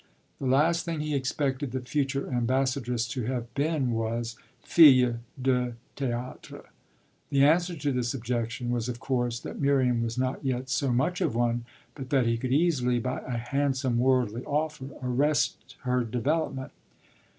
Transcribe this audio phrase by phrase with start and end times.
[0.39, 6.63] The last thing he expected the future ambassadress to have been was fille de théâtre.
[7.29, 11.21] The answer to this objection was of course that Miriam was not yet so much
[11.21, 16.71] of one but that he could easily, by a handsome "worldly" offer, arrest her development.